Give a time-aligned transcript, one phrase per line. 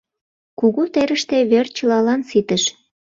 [0.59, 2.63] Кугу терыште вер чылалан ситыш.